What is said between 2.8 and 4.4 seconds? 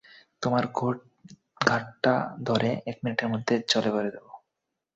এক মিনিটের মধ্যে জেলে ভরে দিবো।